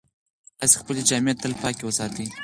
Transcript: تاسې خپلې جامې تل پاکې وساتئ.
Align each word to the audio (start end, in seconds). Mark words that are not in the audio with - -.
تاسې 0.59 0.75
خپلې 0.81 1.01
جامې 1.09 1.33
تل 1.41 1.53
پاکې 1.61 1.83
وساتئ. 1.85 2.25